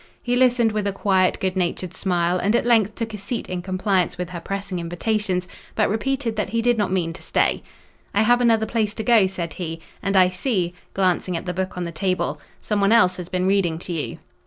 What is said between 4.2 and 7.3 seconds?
her pressing invitations, but repeated that he did not mean to